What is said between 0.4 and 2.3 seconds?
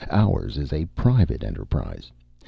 is a private enterprise.